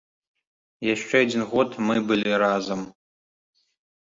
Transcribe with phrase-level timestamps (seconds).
[0.95, 2.81] Яшчэ адзін год мы былі разам.